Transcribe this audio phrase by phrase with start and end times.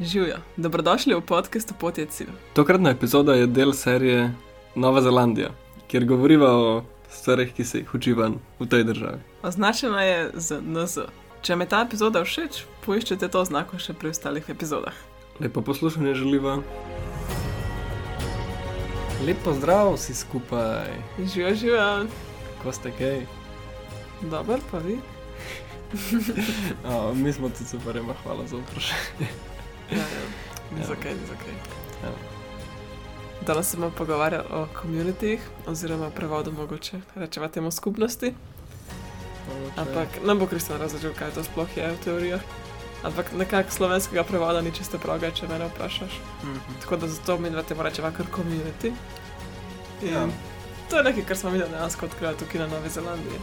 [0.00, 2.28] Živijo, dobrodošli v podkastu Potje cilj.
[2.52, 4.32] Tokratna epizoda je del serije
[4.74, 5.50] Nova Zelandija,
[5.88, 9.18] kjer govorimo o stvarih, ki se jih uči van v tej državi.
[9.42, 11.04] Označena je z NZ.
[11.42, 14.96] Če mi ta epizoda všeč, poiščite to znako še pri ostalih epizodah.
[15.40, 16.56] Lepo poslušanje želiva.
[19.26, 20.96] Lepo zdrav vsi skupaj.
[21.18, 22.06] Živijo, živijo.
[22.62, 23.26] Ko ste kaj?
[24.32, 24.96] Dober, pa vi.
[26.88, 29.49] O, mi smo tudi super, ima hvala za vprašanje.
[29.90, 30.04] Ja, ja.
[30.74, 30.86] Ni Ja.
[30.86, 31.54] zakaj, ni zakaj.
[32.02, 32.10] Ja.
[33.40, 38.34] Danes se bomo pogovarjali o komunitih, oziroma prevodu mogoče rečeva temu skupnosti.
[39.76, 42.40] Ampak ne bo Kristjan razložil, kaj to sploh je v teorijah.
[43.02, 46.20] Ampak nekako slovenskega prevoda ni čisto praga, če me vprašaš.
[46.44, 46.58] Mhm.
[46.80, 48.92] Tako da zato mi dva temu rečeva kar community.
[50.02, 50.28] In Ja.
[50.90, 53.40] To je nekaj, kar smo videli dejansko odkrili tukaj na Novi Zelandiji.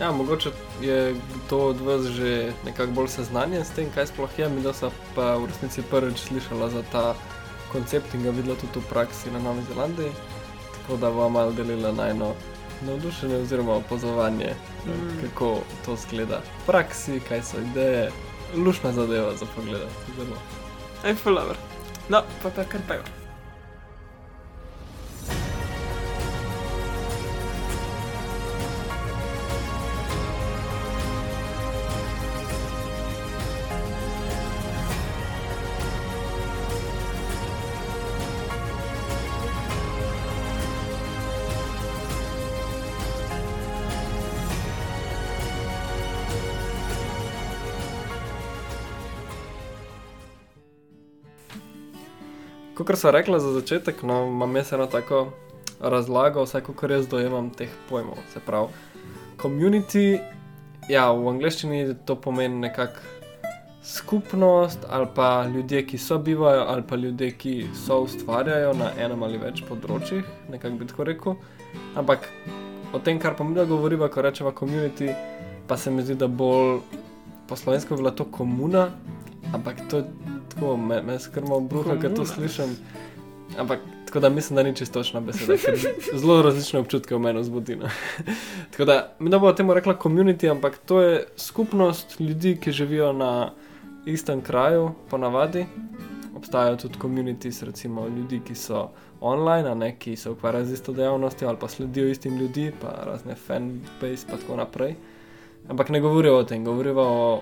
[0.00, 0.50] Ja, mogoče
[0.80, 1.14] je
[1.46, 4.90] kdo od vas že nekako bolj seznanjen s tem, kaj sploh je, mi da so
[5.14, 7.14] pa v resnici prvič slišala za ta
[7.72, 10.12] koncept in ga videla tudi v praksi na Novi Zelandiji.
[10.72, 12.32] Tako da bom malo delila najno
[12.82, 14.54] navdušenje oziroma opazovanje,
[14.86, 15.20] Mm.
[15.20, 18.10] kako to zgleda v praksi, kaj so ideje.
[18.56, 19.84] Lušna zadeva za pogled.
[20.16, 20.36] Zelo.
[21.04, 21.56] Aj, fulover.
[22.08, 23.02] No, pa pa kar pejo.
[52.90, 55.28] Kot sem rekla za začetek, no, imam jaz eno tako
[55.78, 58.18] razlago, vsaj kot jaz dojemam teh pojmov.
[58.32, 58.72] Se pravi,
[59.38, 60.18] community,
[60.90, 62.98] ja, v angleščini to pomeni nekako
[63.86, 67.54] skupnost ali pa ljudje, ki sobivajo ali pa ljudje, ki
[67.86, 71.38] so ustvarjajo na enem ali več področjih, nekako bi tako rekel.
[71.94, 72.26] Ampak
[72.90, 75.14] o tem, kar pa mi da govoriva, ko rečemo community,
[75.70, 76.80] pa se mi zdi, da bolj
[77.46, 78.88] po slovensko bi bila to komuna,
[79.54, 80.02] ampak to
[80.54, 82.76] tako, me, me skrmo bruha, ker to slišim.
[83.58, 85.78] Ampak tako da mislim, da ni čisto točna beseda, ker
[86.14, 87.76] zelo različne občutke v meni vzbudi.
[87.76, 87.88] no.
[88.70, 93.12] tako da mi da bo temu rekla community, ampak to je skupnost ljudi, ki živijo
[93.12, 93.52] na
[94.06, 95.66] istem kraju, ponavadi.
[96.36, 98.88] Obstajajo tudi communities, recimo ljudi, ki so
[99.20, 103.34] online, ne ki se ukvarjajo z isto dejavnostjo ali pa sledijo istim ljudi, pa razne
[103.34, 104.94] fanbase in tako naprej.
[105.68, 107.40] Ampak ne govorijo o tem, govorijo o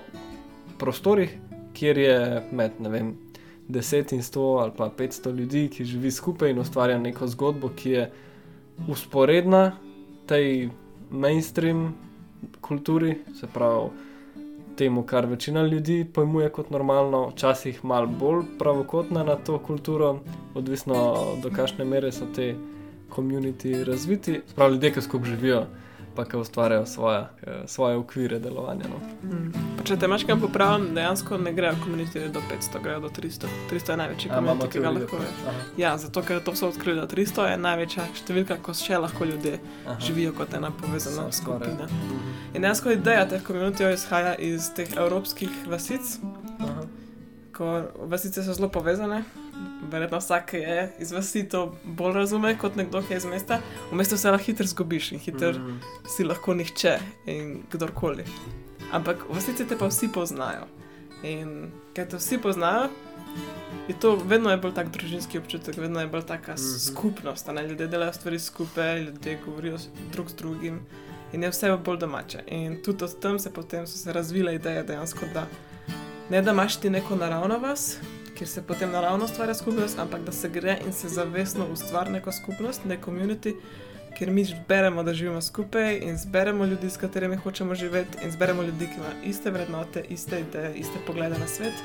[0.77, 1.37] prostorih,
[1.79, 2.17] kjer je
[2.51, 3.13] med ne vem,
[3.69, 7.89] 10 in 100 ali pa 500 ljudi, ki živi skupaj in ustvarja neko zgodbo, ki
[7.89, 8.11] je
[8.87, 9.71] usporedna
[10.27, 10.69] tej
[11.11, 11.93] mainstream
[12.61, 13.89] kulturi, se pravi
[14.77, 20.19] temu, kar večina ljudi pojmuje kot normalno, včasih malo bolj pravokotna na to kulturo,
[20.55, 22.55] odvisno do kakšne mere so te
[23.09, 25.65] komuniti razviti, pravi ljudje, ki skupaj živijo.
[26.15, 27.25] Pa ki ustvarjajo svoje,
[27.65, 28.85] svoje okvire delovanja.
[28.89, 29.29] No.
[29.29, 29.51] Mm.
[29.77, 33.47] Pa če te imaš kam popravljam, dejansko ne grejo komunitije do 500, grejo do 300.
[33.71, 35.29] 300 je največji komunit, ki ga lahko je.
[35.77, 39.59] Ja, zato ker to so odkrili, da 300 je največja številka, ko še lahko ljudje
[39.99, 41.69] živijo kot ena povezana So skoraj.
[41.69, 41.87] skupina.
[42.53, 46.17] In dejansko ideja teh komunitijev izhaja iz teh evropskih vasic,
[46.59, 46.83] Aha.
[47.53, 47.69] ko
[48.09, 49.23] vasice so zelo povezane.
[49.91, 53.59] Verjetno vsak je iz vasi to bolj razume kot nekdo, ki je iz mesta.
[53.91, 55.79] V mestu se lahko hitro zgubiš in hitro mm.
[56.15, 58.25] Si lahko nihče in kdorkoli.
[58.91, 60.67] Ampak v vasici te pa vsi poznajo.
[61.23, 62.89] In ker te vsi poznajo,
[63.87, 66.55] je to vedno je bolj tak družinski občutek, vedno je bolj taka mm.
[66.55, 66.91] -hmm.
[66.91, 67.47] skupnost.
[67.47, 67.67] Ne?
[67.67, 69.77] Ljudje delajo stvari skupaj, ljudje govorijo
[70.11, 70.79] drug z drugim
[71.33, 72.43] in je vse bolj domače.
[72.47, 75.47] In tudi od tam se potem so se razvile ideje dejansko, da
[76.29, 77.97] ne da imaš ti neko naravno vas.
[78.39, 82.31] Kjer se potem naravno ustvarja skupnost, ampak da se gre in se zavestno ustvari neko
[82.31, 83.53] skupnost, neko komunity,
[84.17, 88.63] ker mi zberemo, da živimo skupaj in zberemo ljudi, s katerimi hočemo živeti, in zberemo
[88.63, 91.83] ljudi, ki imajo iste vrednote, iste ideje, iste poglede na svet,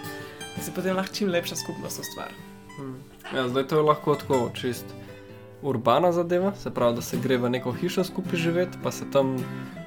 [0.56, 2.34] da se potem lahko čim lepša skupnost ustvari.
[3.34, 4.94] Ja, zdaj to je lahko tako čist
[5.62, 9.36] urbana zadeva, se pravi, da se gre v neko hišo skupaj živeti, pa se tam,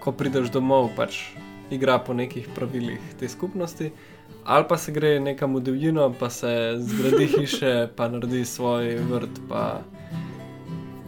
[0.04, 1.24] ko prideš domov, pač
[1.72, 3.92] igra po nekih pravilih te skupnosti.
[4.46, 9.40] Ali pa se gre nekam v divjino, pa se zgradi hiše, pa naredi svoj vrt,
[9.50, 9.82] pa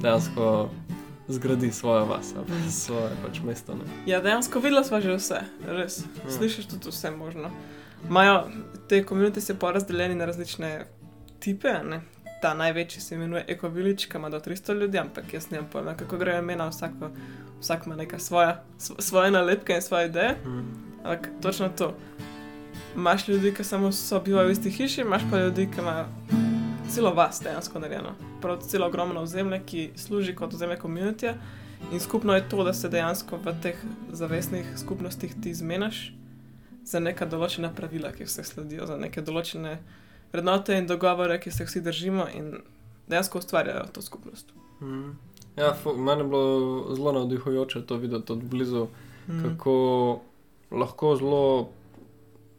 [0.02, 0.70] dejansko
[1.28, 2.34] zgradi svojo vas,
[2.70, 3.74] svoje pač mesto.
[3.76, 3.86] Ne.
[4.06, 6.02] Ja, dejansko videla sva že vse, res.
[6.04, 6.32] Hmm.
[6.32, 7.52] Slišiš tudi vse možno.
[8.10, 8.48] Majo,
[8.90, 10.86] te komunite so porazdeljeni na različne
[11.40, 11.74] tipe.
[11.84, 12.02] Ne?
[12.42, 15.94] Ta največji se imenuje Ekovilič, ki ima do 300 ljudi, ampak jaz ne vem pojma,
[15.94, 16.92] kako grejo imena, vsak,
[17.60, 20.38] vsak ima neka svoja, sv- svoje nalepke in svoje ideje.
[20.46, 20.64] Mm.
[21.04, 21.94] Ampak točno to.
[22.96, 26.06] Imaš ljudi, ki samo sobivajo v isti hiši, imaš pa ljudi, ki imajo
[26.90, 28.16] celo vas dejansko narejeno.
[28.42, 31.36] Prav celo ogromno ozemlje, ki služi kot ozemlje komunitija.
[31.92, 36.14] In skupno je to, da se dejansko v teh zavestnih skupnostih ti zmeniš
[36.86, 39.78] za neka določena pravila, ki se sledijo, za neke določene
[40.34, 42.54] vrednote in dogovore, ki se vsi držimo in
[43.10, 44.52] dejansko ustvarjajo to skupnost.
[44.82, 45.16] Mm.
[45.58, 48.88] Ja, meni je bilo zelo navdihujoče to videti od blizu,
[49.28, 49.44] mm.
[49.44, 49.76] kako
[50.72, 51.70] lahko zelo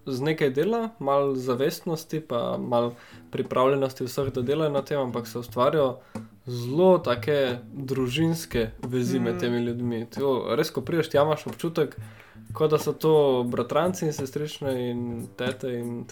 [0.07, 2.95] z nekaj dela, malo zavestnosti, pa malo
[3.31, 5.99] pripravljenosti vseh, da delajo na tem, ampak se ustvarjajo
[6.47, 9.23] zelo take družinske vezi mm.
[9.23, 10.07] med temi ljudmi.
[10.17, 11.97] To, res, ko priješ, imaš občutek,
[12.53, 13.15] kot da so to
[13.47, 15.73] bratranci in sestrične in tete.
[15.79, 16.05] In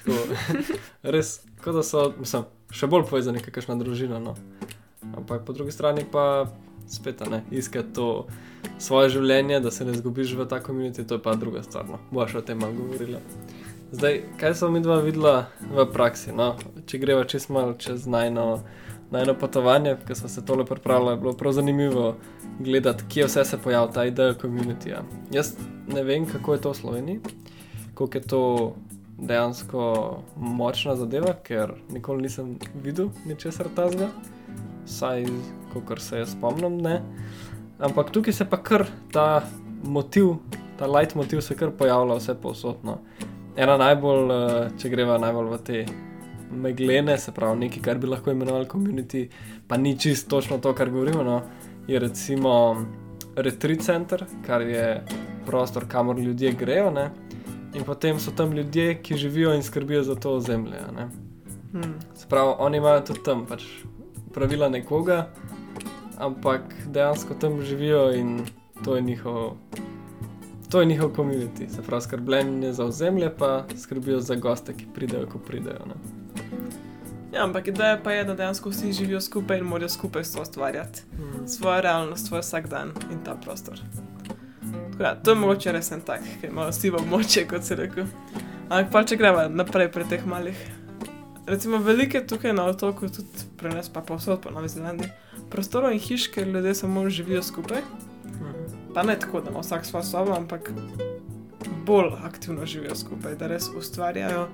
[1.16, 4.20] res, kot da so mislim, še bolj povezani, kakšna družina.
[4.22, 4.36] No.
[5.16, 6.46] Ampak po drugi strani pa
[6.88, 8.26] spet ne iskati to
[8.78, 11.88] svoje življenje, da se ne zgubiš v ta komunit, to je pa druga stvar.
[11.88, 12.00] No.
[12.12, 13.20] Boš o tem malo govorila.
[13.92, 16.32] Zdaj, kaj smo mi dva videla v praksi?
[16.36, 16.50] No?
[16.86, 18.58] Če greva čez malo čez najno,
[19.08, 22.10] najno potovanje, ki smo se tole pripravljali, je bilo prav zanimivo
[22.60, 25.00] gledati, kje vse se pojavlja ta ideja komunitija.
[25.32, 25.54] Jaz
[25.88, 27.20] ne vem, kako je to v Sloveniji,
[27.94, 28.42] koliko je to
[29.18, 29.86] dejansko
[30.36, 34.10] močna zadeva, ker nikoli nisem videl ničesar tazga,
[34.84, 35.24] saj,
[35.72, 37.00] kot se jaz spomnim, ne.
[37.80, 38.84] Ampak tukaj se pa kar
[39.16, 39.46] ta
[39.80, 40.34] motiv,
[40.76, 42.98] ta light motiv se kar pojavlja vse posodno
[43.58, 45.84] ena najbolj, uh, če greva najbolj v te
[46.48, 49.26] meglene, se pravi nekaj, kar bi lahko imenovali komunity,
[49.68, 51.22] pa ni čisto točno to, kar govorimo.
[51.26, 51.42] No,
[51.88, 52.52] je recimo
[53.36, 55.02] retreat center, kar je
[55.46, 56.90] prostor, kamor ljudje grejo.
[56.94, 57.10] Ne,
[57.74, 60.80] in potem so tam ljudje, ki živijo in skrbijo za to ozemlje.
[61.72, 61.94] Hmm.
[62.14, 63.64] Se pravi, oni imajo tudi tam pač
[64.34, 65.28] pravila nekoga,
[66.18, 68.40] ampak dejansko tam živijo in
[68.84, 69.56] to je njihov
[70.70, 75.26] to je njihov komunity, se pravi, skrbljenje za ozemlje, pa skrbijo za goste, ki pridejo,
[75.26, 75.86] ko pridejo.
[75.86, 75.94] Ne?
[77.32, 81.48] Ja, ampak ideja pa je, da dejansko vsi živijo skupaj in morajo skupaj ustvarjati hmm.
[81.48, 83.80] svojo realnost, svoj vsak dan in ta prostor.
[85.00, 88.06] Ja, to je mogoče res en tak, ki ima vsi v moče, kot se reče.
[88.68, 90.58] Ampak pa če gremo naprej pri teh malih.
[91.46, 95.08] Recimo, velike tukaj na otoku, tudi pri nas, pa povsod po Novi Zelandiji,
[95.50, 97.80] prostorov in hiš, kjer ljudje samo živijo skupaj
[98.94, 100.72] pa ne tako, da ima vsak svojo sobo, ampak
[101.86, 104.48] bolj aktivno živijo skupaj, da res ustvarjajo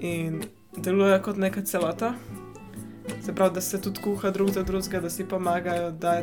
[0.00, 0.42] in
[0.76, 2.14] delujejo kot neka celota.
[3.24, 6.22] Se pravi, da se tudi kuha drug za drugega, da si pomagajo, da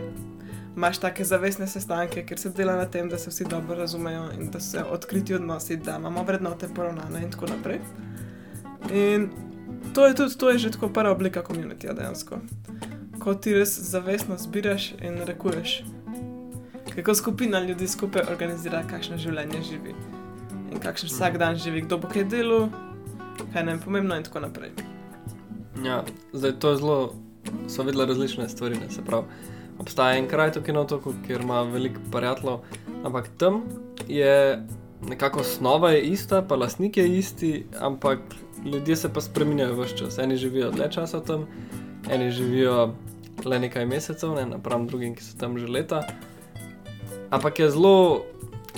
[0.76, 4.52] imaš take zavestne sestanke, ker se dela na tem, da se vsi dobro razumejo in
[4.52, 7.80] da se odkriti odnosi, da imamo vrednote poravnane in tako naprej.
[8.94, 9.30] In
[9.94, 12.40] to je tudi, to je že tako prva oblika komunitija dejansko.
[13.20, 15.84] Ko ti res zavestno zbiraš in rekuješ,
[17.04, 19.96] kako skupina ljudi skupaj organizira, kakšno življenje živi
[20.72, 22.68] in kakšen vsak dan živi, kdo bo kaj delal,
[23.54, 24.72] kaj nam je pomembno in tako naprej.
[25.86, 26.04] Ja,
[26.34, 26.98] zdaj to je zelo,
[27.68, 28.78] so videli različne stvari.
[28.80, 29.26] Ne, se pravi,
[29.80, 32.60] obstaja en kraj tukaj na otoku, kjer ima veliko prijateljev,
[33.06, 33.64] ampak tam
[34.08, 34.60] je
[35.08, 38.20] nekako osnova je ista, pa lastnik je isti, ampak
[38.66, 40.18] ljudje se pa spremenjajo vse čas.
[40.18, 41.48] Eni živijo dlje časa tam,
[42.12, 42.94] eni živijo
[43.46, 46.04] le nekaj mesecev, ne napram drugim, ki so tam že leta.
[47.30, 48.26] Ampak je zelo,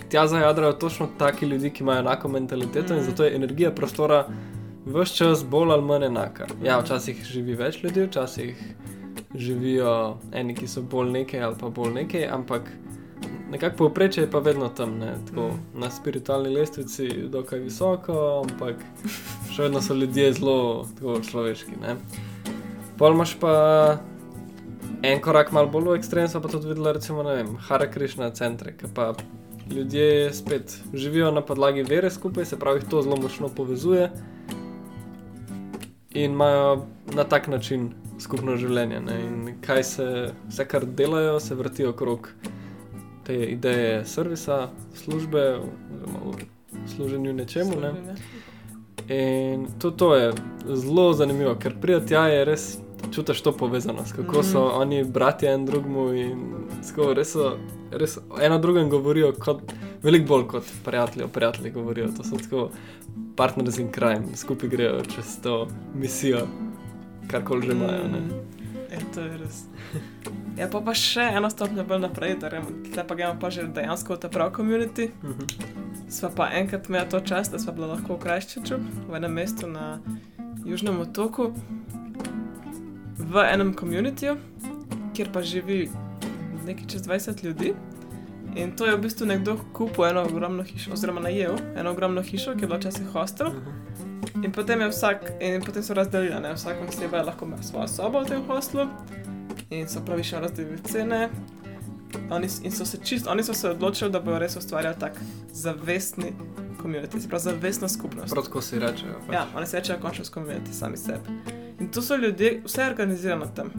[0.09, 2.98] tja zajadrajo točno taki ljudje, ki imajo enako mentaliteto mm.
[2.98, 4.27] in zato je energija prostora
[4.86, 6.47] vse čas bolj ali manj enaka.
[6.64, 8.75] Ja, včasih živi več ljudi, včasih
[9.35, 12.71] živijo eni, ki so bolj nekaj ali pa bolj nekaj, ampak
[13.52, 15.16] nekako povprečje je pa vedno tam, ne?
[15.28, 15.80] tako mm.
[15.80, 18.83] na spiritualni lestvici, dokaj visoko, ampak
[19.52, 20.87] še vedno so ljudje zelo
[21.30, 21.80] človeški.
[22.97, 23.54] Pol imaš pa
[25.02, 28.92] en korak malo bolj v ekstrem, pa tudi videla, recimo, vem, Hare Krishna centre, ki
[28.95, 29.14] pa
[29.71, 34.12] ljudje spet živijo na podlagi vere skupaj, se pravi, to zelo močno povezuje
[36.14, 39.00] in imajo na tak način skupno življenje.
[39.00, 39.19] Ne?
[39.24, 40.07] In kaj se,
[40.50, 42.30] vse kar delajo, se vrti okrog
[43.24, 44.69] te ideje servisa,
[45.04, 46.50] službe, oziroma
[46.95, 47.80] služenju nečemu.
[47.81, 48.16] Ne?
[49.07, 50.33] In tudi to je
[50.66, 52.66] zelo zanimivo, ker prijatelj je res
[53.11, 56.39] čutiš to povezanost, kako mm so oni bratje en drugemu in
[56.87, 57.57] tako res, so,
[57.91, 59.61] res eno drugem govorijo, kot,
[60.03, 62.07] veliko bolj kot prijatelji, prijatelji govorijo.
[62.18, 62.69] To so tako
[63.35, 66.47] partners in crime, skupaj grejo čez to misijo,
[67.27, 68.07] karkoli že imajo.
[68.07, 68.61] Mm -hmm.
[68.91, 69.63] E, to je res.
[70.57, 72.49] Ja, pa, pa še eno stopnjo bolj naprej, da
[72.95, 75.09] te pa gremo pa že dejansko v ta prav komunity.
[75.23, 75.47] Mm -hmm.
[76.09, 78.75] Sva pa enkrat imela to čas, da sva bila lahko v Krajščiču,
[79.09, 79.99] v enem mestu na
[80.65, 81.53] Južnem otoku
[83.30, 84.37] v enem komunitiju,
[85.16, 85.90] kjer pa živi
[86.66, 87.73] nekaj čez 20 ljudi.
[88.56, 92.56] In to je v bistvu nekdo kupil eno ogromno hišo, oziroma najel eno ogromno hišo,
[92.56, 93.54] ki je bila včasih hostel.
[94.44, 98.21] In potem vsak, in potem so razdelili, ne vsak oseba je lahko imel svojo sobo
[98.21, 98.87] v tem hostlu
[99.69, 101.30] in so pravično razdelili cene.
[102.30, 105.19] Oni, in so se čist, oni so se odločili, da bodo res ustvarjali tak
[105.54, 106.33] zavestni
[106.81, 108.33] komunit, se pravi zavestno skupnost.
[108.33, 109.19] Prav tako si rečejo.
[109.28, 109.35] Pač.
[109.35, 111.60] Ja, oni se rečejo conscious community, sami sebi.
[111.81, 113.71] In tu so ljudje, vse je organizirano tam.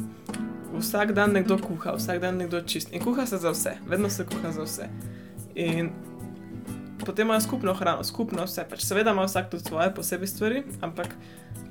[0.79, 2.93] Vsak dan nekdo kuha, vsak dan nekdo čist.
[2.93, 4.89] In kuha se za vse, vedno se kuha za vse.
[5.55, 5.91] In
[7.05, 8.65] potem imajo skupno hrano, skupno vse.
[8.71, 11.15] Pač seveda ima vsak tudi svoje posebej stvari, ampak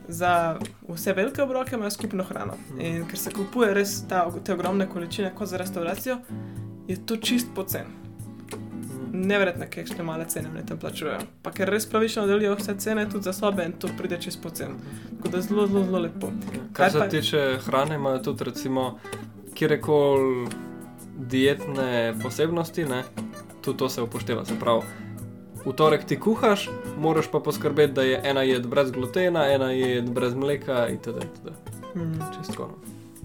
[0.08, 2.56] za vse velike obroke imajo skupno hrano.
[2.80, 6.22] In ker se kupuje res ta, te ogromne količine kot za restauracijo,
[6.88, 7.92] je to čist pocen.
[9.14, 11.20] Neverjetno, kakšne male cene oni tam plačujejo.
[11.42, 14.78] Pa ker res pravično delijo vse cene tudi za sobe in to pride čez pocen.
[15.12, 16.30] Tako da zelo, zelo, zelo lepo.
[16.74, 19.00] Kar se pa- tiče hrane, imajo tudi recimo
[19.54, 20.48] kjerkoli
[21.18, 21.90] dietne
[22.24, 23.04] posebnosti, ne,
[23.62, 24.46] tudi to se upošteva.
[24.46, 24.82] Se pravi,
[25.66, 30.10] v torek ti kuhaš, moraš pa poskrbeti, da je ena jed brez glutena, ena jed
[30.10, 31.08] brez mleka itd.
[31.18, 31.52] itd.
[31.96, 32.20] Mm.
[32.38, 32.64] Čistko.
[32.64, 32.78] No.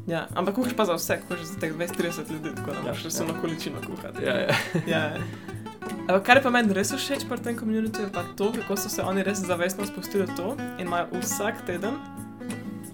[0.07, 3.05] Ja, ampak kuhaš pa za vse, kuhaš za teh 20-30 ljudi, tako da Ja, imaš
[3.05, 3.41] res ja.
[3.41, 4.25] količino kuhati.
[4.25, 4.55] Ja, ja.
[4.87, 4.99] ja.
[4.99, 5.17] ja.
[6.07, 8.89] Ampak kar je pa meni res všeč pri tem komunitiju, je pa to, kako so
[8.89, 11.99] se oni res zavestno spustili v to in imajo vsak teden,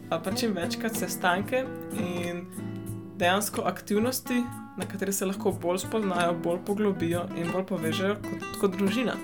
[0.09, 2.47] pa čim večkrat sestanke in
[3.21, 4.41] dejansko aktivnosti,
[4.81, 9.21] na katere se lahko bolj spoznajo, bolj poglobijo in bolj povežejo kot, kot družina.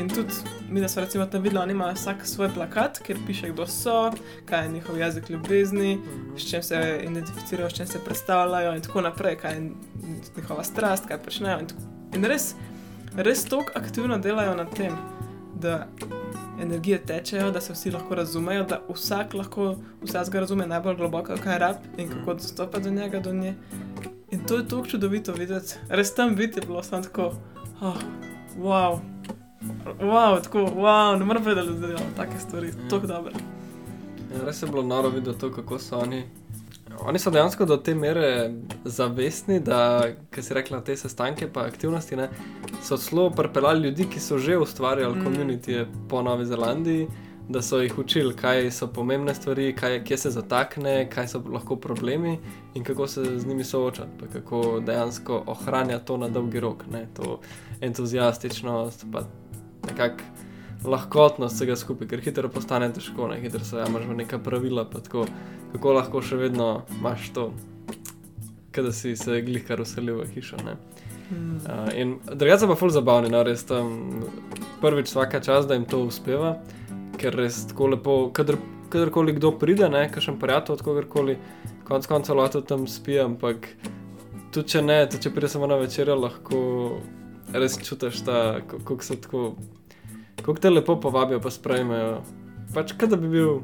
[0.00, 0.40] In tudi
[0.72, 4.10] mi, da smo recimo tam videli, oni imajo vsak svoj plakat, kjer piše, kdo so,
[4.48, 5.98] kaj je njihov jezik ljubezni,
[6.36, 9.70] s čim se identificirajo, s čim se predstavljajo in tako naprej, kaj je
[10.36, 11.60] njihova strast, kaj počnejo.
[11.60, 12.54] In, tako- in res,
[13.16, 14.96] res tako aktivno delajo na tem,
[15.54, 15.86] da
[16.60, 21.58] energije tečejo, da se vsi lahko razumejo, da vsak lahko vsega razume najbolj globoko, kaj
[21.58, 23.54] rab in kako dostopa do njega, do nje.
[24.30, 25.74] In to je tako čudovito videti.
[25.88, 27.32] Res tam biti je bilo samo tako,
[27.80, 27.96] oh,
[28.58, 28.98] wow.
[30.00, 33.32] Wow, tako, wow, ne morem povedati, da delajo take stvari, tako dobro.
[34.34, 36.24] Ja, res je bilo noro videti to, kako so oni.
[37.04, 38.50] Oni so dejansko do te mere
[38.84, 42.28] zavestni, da, ki si rekla, te sestanke in aktivnosti, ne,
[42.82, 45.24] so celo pripeljali ljudi, ki so že ustvarjali Mm.
[45.24, 47.08] komunitije po Novi Zelandiji,
[47.48, 51.76] da so jih učili, kaj so pomembne stvari, kaj, kje se zatakne, kaj so lahko
[51.76, 52.38] problemi
[52.74, 57.06] in kako se z njimi soočati, pa kako dejansko ohranjati to na dolgi rok, ne,
[57.14, 57.40] to
[57.80, 59.22] entuzijastičnost, pa
[59.86, 60.24] nekako
[60.84, 65.00] lahkotnost vsega skupaj, ker hitro postane težko, ne hitro se jamaš v neka pravila, pa
[65.04, 65.26] tako,
[65.72, 67.48] kako lahko še vedno imaš to,
[68.74, 70.58] kada si se glihkar uselil v hišo.
[70.66, 70.76] Ne?
[71.30, 71.56] Mm.
[71.64, 74.24] Uh, in drugače pa ful zabavni, no res tam
[74.82, 76.56] prvič vsaka čas, da jim to uspeva,
[77.20, 78.58] ker res tako lepo, kadar,
[78.92, 81.38] kadarkoli kdo pride, ne, kakšen prijatelj od kogarkoli,
[81.88, 83.70] konc koncev lahko tam spi, ampak
[84.52, 86.60] tudi če ne, tudi če pride samo na večerjo, lahko
[87.54, 89.46] res čutiš ta, ko- kako so tako,
[90.44, 92.20] kako te lepo povabijo, pa sprejmejo.
[92.74, 93.60] Pač, kot da bi bil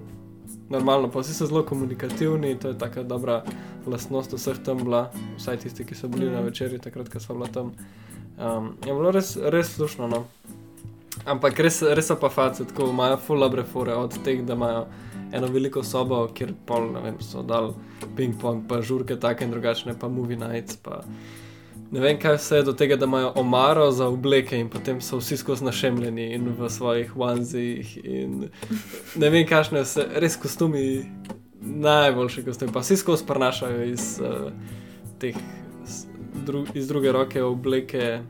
[0.70, 3.42] normalno, pa vsi so zelo komunikativni, to je taka dobra
[3.86, 6.34] lastnost vseh tam bila, vsaj tisti, ki so bili Mhm.
[6.34, 7.72] na večerji, takrat, ko so bila tam.
[8.38, 10.08] Um, je bilo res, res slušno.
[10.08, 10.24] No.
[11.26, 14.86] Ampak res, res so pa face, tako imajo full dobre fore od teh, da imajo
[15.32, 17.74] eno veliko sobo, kjer pol, ne vem, so dal
[18.16, 21.02] ping-pong, pa žurke take in drugačne, pa movie nights, pa
[21.90, 25.36] ne vem kaj vse, do tega, da imajo omaro za obleke in potem so vsi
[25.36, 28.48] skozi našemljeni in v svojih onesih in
[29.16, 31.04] ne vem, kakšne vse, res kostumi,
[31.60, 34.52] najboljši kostumi, pa vsi skozi prenašajo iz uh,
[35.18, 35.36] teh,
[36.46, 38.20] dru, iz druge roke obleke,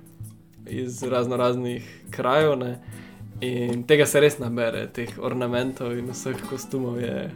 [0.67, 2.57] iz razno raznih krajev.
[2.59, 2.79] Ne?
[3.41, 7.31] In tega se res nabere, teh ornamentov in vseh kostumov je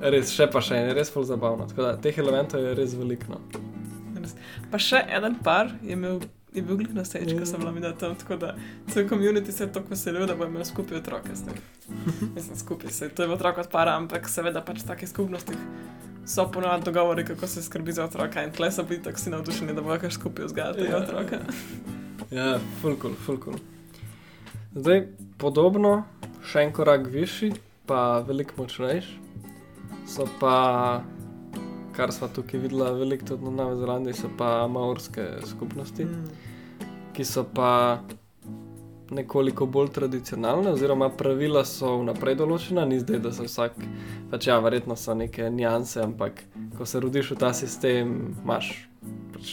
[0.00, 1.66] res še pa še je res zelo zabavno.
[1.70, 3.38] Tako da teh elementov je res veliko.
[3.38, 3.73] No.
[4.74, 6.18] Pa še en par je imel.
[6.54, 7.46] Je bil glih na stage, ko Ja.
[7.46, 8.52] sem bila mi tam, tako da
[8.86, 11.34] cel komunity se je tako veselil, da bo imel skupaj otroke.
[11.34, 11.54] zdaj.
[12.34, 15.58] Mislim, skupaj se, to je otrok od para, ampak seveda pač v takih skupnostih
[16.24, 19.74] so ponovadi dogovori, kako se skrbi za otroka in tle so bili tako si navdušeni,
[19.74, 21.02] da bojo kar skupaj vzgajali tega Ja.
[21.02, 21.38] otroka.
[22.30, 22.46] Ja,
[22.80, 23.58] fulkul, fulkul.
[24.74, 25.06] Zdaj,
[25.38, 26.04] podobno,
[26.44, 27.50] še en korak višji,
[27.84, 29.18] pa veliko močnejši,
[30.06, 31.02] so pa,
[31.96, 36.04] kar smo tukaj videli, veliko tudi na Novi Zelandiji, so pa maorske skupnosti.
[36.04, 36.52] Mm.
[37.14, 38.00] ki so pa
[39.10, 43.76] nekoliko bolj tradicionalne, oziroma pravila so vnaprej določena, ni zdaj, da se vsak,
[44.32, 46.42] pač ja, verjetno so neke nianse, ampak
[46.78, 48.72] ko se rodiš v ta sistem, imaš
[49.34, 49.52] pač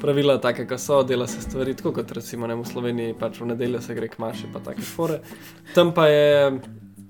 [0.00, 3.50] pravila, take, kot so, dela se stvari tako, kot recimo ne, v Sloveniji, pač v
[3.52, 5.20] nedeljo se gre k maši, pa take fore.
[5.74, 6.32] Tam pa je.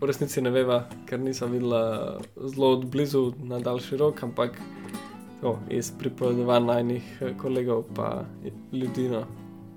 [0.05, 4.59] V resnici ne veva, ker nisem videla zelo od blizu na daljši rok, ampak
[5.41, 8.27] to, iz pripovedovanj najnih eh, kolegov, pa
[8.73, 9.23] ljudi, no,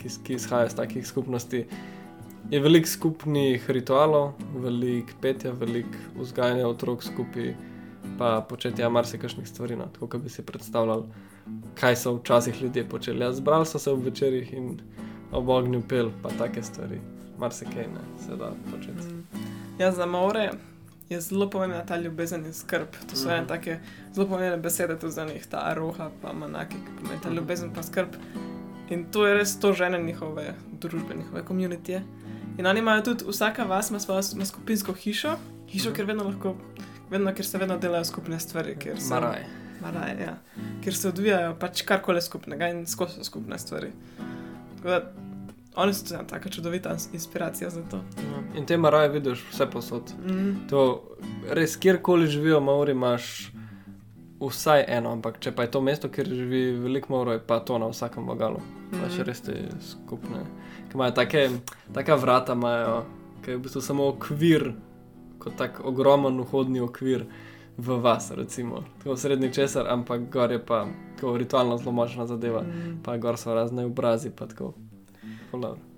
[0.01, 1.63] ki, ki izhajajo iz takih skupnosti.
[2.51, 4.33] Je veliko skupnih ritualov,
[4.67, 7.53] veliko petja, veliko vzgajanja otrok skupaj,
[8.19, 11.07] pa početja marsikšnih stvari, no, tako kot bi si predstavljali,
[11.79, 13.23] kaj so včasih ljudje počeli.
[13.23, 14.73] Ja, zbrali so se v večerjih in
[15.31, 16.99] ob ognju pel, pa take stvari,
[17.39, 19.46] marsikaj ne, se da početi.
[19.79, 20.51] Ja, za more
[21.09, 22.87] je zelo pomembna ta ljubezen in skrb.
[23.09, 23.47] To so ene Mhm.
[23.47, 23.79] take
[24.13, 27.37] zelo pomembne besede tudi za njih, ta aroha, pa manaki, ki pomeni ta Mhm.
[27.37, 28.07] ljubezen pa skrb.
[28.89, 32.03] In to je res to žene njihove družbe, njihove komunitije.
[32.57, 35.95] In oni imajo tudi, vsaka vas ima svojo ima skupinsko hišo, hišo, Mhm.
[35.95, 36.55] kjer vedno lahko,
[37.09, 39.43] vedno, kjer se vedno delajo skupne stvari, se, Maraj.
[39.81, 40.37] Maraj, ja,
[40.83, 43.91] kjer se odvijajo pač karkoli skupnega in skozi so skupne stvari.
[44.77, 45.11] Tako da,
[45.77, 48.01] oni so tudi taka čudovita ins- inspiracija za to.
[48.55, 50.13] In te maraje vidiš vse posod.
[50.25, 50.67] Mm.
[50.69, 51.03] To
[51.49, 53.51] res, kjerkoli živijo, Maori imaš
[54.39, 57.77] vsaj eno, ampak če pa je to mesto, kjer živi veliko Mauro, je pa to
[57.77, 58.59] na vsakem vogalu.
[58.91, 59.01] Mhm.
[59.01, 60.43] Pa še res te skupne.
[60.89, 61.49] Ki imajo take,
[61.93, 63.03] taka vrata, imajo,
[63.41, 64.73] ki je v bistvu samo okvir,
[65.39, 67.25] kot tak ogromen vhodni okvir
[67.77, 68.83] v vas, recimo.
[69.03, 72.61] Tako srednji česar, ampak gor je pa tako ritualno zelo močna zadeva.
[72.61, 73.01] Mm.
[73.03, 74.73] Pa gor so razne obrazi, pa tako.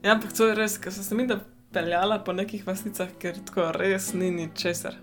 [0.03, 1.39] Ja, ampak to je res, ker sem se mi da
[1.73, 4.97] peljala po nekih vasnicah, ker tako res ni ničesar.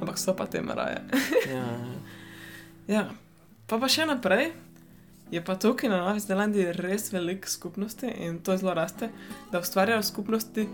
[0.00, 1.02] Ampak so pa te maraje.
[1.48, 1.98] Ja, ja.
[2.94, 3.04] ja,
[3.66, 4.52] pa pa še naprej.
[5.30, 9.08] Je pa tukaj na Novi Zelandiji res veliko skupnosti in to zelo raste,
[9.50, 10.68] da ustvarjajo skupnosti,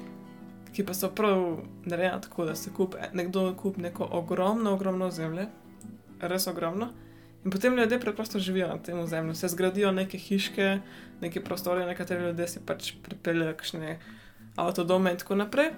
[0.77, 5.47] ki pa so prav narejene tako, da se kup, nekdo kupi neko ogromno, ogromno zemlje,
[6.21, 6.91] res ogromno.
[7.45, 10.79] In potem ljudje preprosto živijo na tem ozemlju, se zgradijo neke hiške,
[11.21, 13.99] neke prostore, nekateri ljudje si pač pripeljejo kakšne
[14.57, 15.71] avtodome in tako naprej.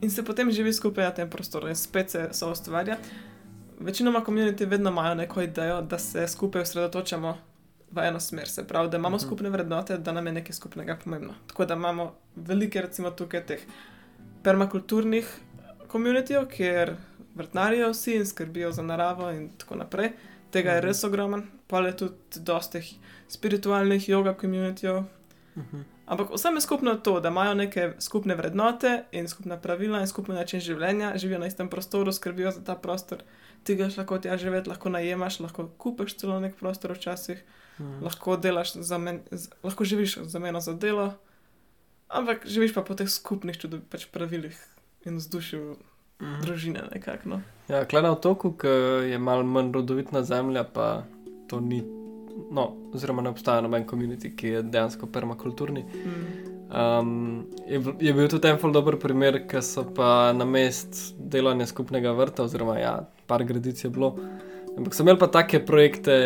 [0.00, 2.96] In se potem živi skupaj na tem prostoru in spet se so ustvarja.
[3.80, 7.38] Večinoma komuniti vedno imajo neko idejo, da se skupaj osredotočamo
[7.90, 9.26] v eno smer, se pravi, da imamo Mhm.
[9.26, 11.34] skupne vrednote, da nam je nekaj skupnega pomembno.
[11.46, 13.60] Tako da imamo velike, recimo tukaj teh
[14.42, 15.28] permakulturnih
[15.88, 16.96] komunitijev, kjer
[17.34, 20.10] vrtnarijo vsi in skrbijo za naravo in tako naprej.
[20.56, 20.86] Tega je Mhm.
[20.86, 22.86] res ogromen, pa je tudi dosta teh
[23.28, 25.04] spiritualnih yoga komunitijev.
[25.56, 25.80] Mhm.
[26.06, 30.34] Ampak vsem je skupno to, da imajo neke skupne vrednote in skupna pravila in skupni
[30.34, 33.18] način življenja, živijo na istem prostoru, skrbijo za ta prostor.
[33.64, 37.42] Ti greš lahko tja živeti, lahko najemaš, lahko kupiš celo nek prostor včasih,
[37.78, 38.04] Mhm.
[38.04, 41.14] lahko delaš za men, z, lahko živiš za meno za delo,
[42.08, 44.56] ampak živiš pa po teh skupnih čudo, pač pravilih
[45.04, 45.76] in vzdušju
[46.22, 46.40] Mhm.
[46.42, 47.28] družine nekako.
[47.28, 47.40] No.
[47.68, 48.68] Ja, klej na otoku, ki
[49.10, 51.04] je malo manj rodovitna zemlja, pa
[51.48, 51.82] to ni,
[52.50, 55.82] no, oziroma ne obstaja noben komunit, ki je dejansko permakulturni.
[55.82, 56.54] Mm.
[56.66, 61.66] Um, je, je bil tudi en ful dober primer, ker so pa na mest delanja
[61.70, 64.16] skupnega vrta, oziroma ja, par gradic je bilo.
[64.76, 66.16] Ampak so imeli pa take projekte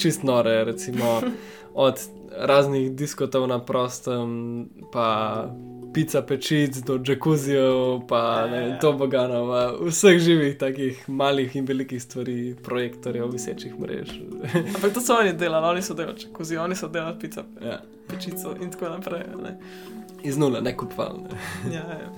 [0.00, 1.20] čist nore, recimo
[1.86, 2.00] od
[2.34, 5.46] raznih diskotov na prostem, pa
[5.94, 9.52] pica pečic do džakuzijev, pa ne vem, toboganov,
[9.86, 14.14] vseh živih takih malih in velikih stvari, projektorjev, visečih mrež.
[14.76, 17.80] Ampak to so oni delali, oni so delali kozi, oni so delali pico, ja.
[18.08, 19.28] pečico in tako naprej.
[19.42, 19.58] Ne.
[20.24, 21.38] Iz nule, ne kupovali.
[21.72, 22.10] Ja, ja.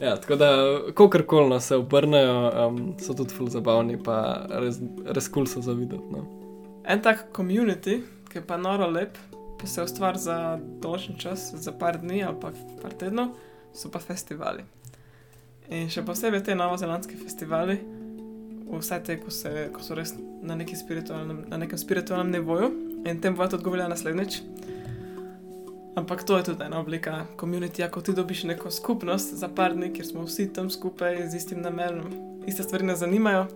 [0.00, 0.48] Ja, tako da,
[0.94, 5.62] kakorkoli no, se obrnejo, um, so tudi ful zabavni, pa res, res kul cool so
[5.62, 6.02] zavideti.
[6.12, 6.26] No.
[6.84, 9.16] En tak komunity, ki je pa noro lep,
[9.64, 12.50] pa se ustvari za določen čas, za par dni ali pa
[12.82, 13.30] par tednov,
[13.72, 14.60] so pa festivali.
[15.72, 17.78] In še posebej te novozelandske festivali,
[18.68, 20.12] vse te, ko, se, ko so res
[20.44, 22.68] na, spiritualnem, na nekem spiritualnem nivoju,
[23.08, 24.36] in tem bo tudi odgovorila naslednjič.
[25.96, 29.94] Ampak to je tudi ena oblika komunitija, ko ti dobiš neko skupnost za par dni,
[29.96, 32.12] kjer smo vsi tam skupaj z istim namenom,
[32.44, 33.46] iste stvari nas zanimajo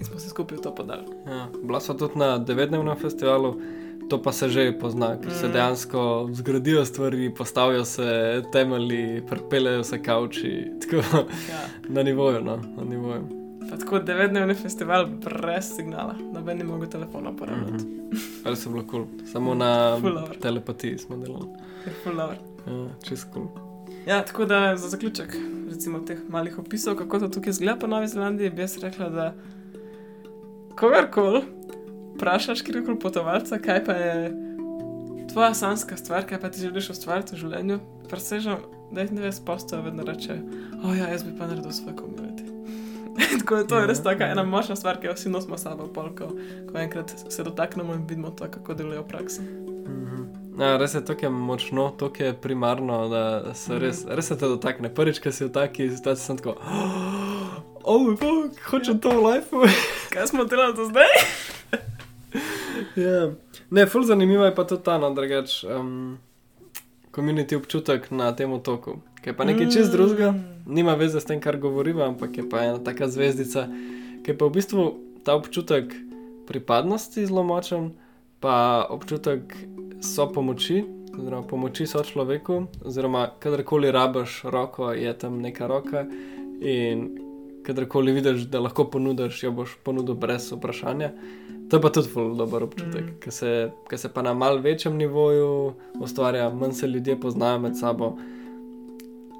[0.00, 1.06] in smo se skupaj v to podali.
[1.30, 3.52] Ja, bila so tudi na devetdnevnem festivalu,
[4.12, 5.52] to pa se že pozna, ker se Mm.
[5.52, 6.00] dejansko
[6.32, 8.08] zgradijo stvari, postavijo se
[8.52, 10.96] temelji, prepelejo se kavči, tako
[11.48, 11.60] Ja.
[11.88, 12.40] na nivoju.
[12.40, 13.22] No, na nivoju.
[13.70, 17.84] Pa tako devetdnevni festival brez signala, noben ni mogel telefona uporabljati.
[17.84, 18.16] Mhm.
[18.44, 19.26] Ali so bilo kul, cool.
[19.26, 19.98] samo na
[20.40, 21.46] telepatiji smo delali.
[22.66, 23.42] Ja, čist kul.
[23.44, 23.64] Cool.
[24.06, 25.36] Ja, tako da za zaključek,
[25.68, 29.34] recimo teh malih opisov, kako to tukaj izgleda po Novi Zelandiji, bi jaz rekla, da
[30.76, 31.42] kogarkoli
[32.14, 34.16] vprašaš, kjerkoli potovalca, kaj pa je
[35.32, 37.78] tvoja sanska stvar, kaj pa ti želiš ustvariti v življenju,
[38.10, 40.36] presežem 99 postov vedno reče,
[40.82, 42.44] o oh, ja, jaz bi pa naredil svoj komunity.
[43.40, 44.32] Tako da to je res Ja, taka ja.
[44.32, 46.32] ena močna stvar, ki jo vsi nosimo sabo, pol, ko,
[46.78, 49.42] enkrat se dotaknemo in vidimo to, kako deluje v praksi.
[49.42, 50.22] Mhm.
[50.60, 54.48] Ja, res je tako je močno, tako je primarno, da se res, res se te
[54.48, 54.92] dotakne.
[54.94, 56.58] Prvič, ko si v taki situaciji, sem tako,
[57.84, 59.64] oh, moj bog, hočem to v lifeu.
[60.12, 61.08] Kaj smo delali do zdaj?
[62.96, 63.30] Ja.
[63.70, 66.18] Ne, ful zanimivo je pa tudi ta, no, drugač, um,
[67.10, 69.00] komunity občutek na tem otoku.
[69.22, 70.34] Ki je pa nekaj čez drugega,
[70.66, 73.68] nima veze s tem, kar govoriva, ampak je pa ena taka zvezdica,
[74.24, 74.86] ki je pa v bistvu
[75.22, 75.94] ta občutek
[76.48, 77.92] pripadnosti zelo močen,
[78.42, 79.54] pa občutek
[80.02, 80.82] so pomoči,
[81.14, 86.06] oziroma pomoči so človeku, oziroma kadarkoli rabaš roko, je tam neka roka
[86.60, 87.12] in
[87.62, 91.12] kadarkoli vidiš, da lahko ponudiš, jo boš ponudil brez vprašanja.
[91.72, 93.20] To je pa tudi zelo dober občutek, mm.
[93.20, 93.50] ker se,
[93.96, 95.72] se pa na mal večjem nivoju
[96.04, 98.10] ustvarja, manj se ljudje poznajo med sabo.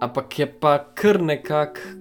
[0.00, 2.00] Ampak je pa kar nekako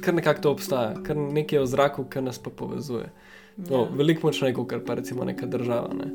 [0.00, 3.12] kar nekak to obstaja, kar nekaj je v zraku, kar nas pa povezuje.
[3.56, 3.88] No, ja.
[3.94, 5.94] Veliko močneje, kot pa recimo neka država.
[5.94, 6.10] Ne?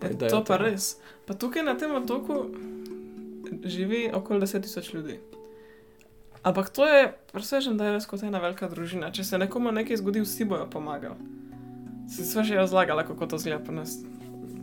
[0.00, 0.96] Pa e, to pa res.
[1.26, 2.46] Pa tukaj na tem otoku
[3.64, 5.18] živi okoli 10.000 ljudi.
[6.42, 9.12] Ampak to je presežen, da je res kot ena velika družina.
[9.12, 11.49] Če se nekomu nekaj zgodi, vsi bojo pomagali.
[12.10, 13.98] Si sva že razlagala, kako to zgleda pri nas,